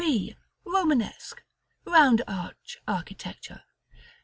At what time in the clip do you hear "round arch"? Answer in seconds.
1.85-2.81